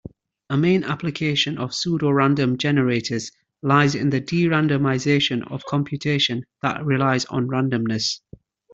[0.49, 3.29] A main application of pseudorandom generators
[3.61, 8.19] lies in the de-randomization of computation that relies on randomness.